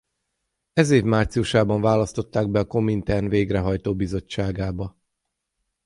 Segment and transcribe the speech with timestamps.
[0.73, 4.97] Ez év márciusában választották be a Komintern Végrehajtó Bizottságába.